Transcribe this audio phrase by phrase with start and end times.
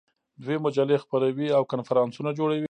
[0.43, 2.59] دوی مجلې خپروي او کنفرانسونه جوړوي.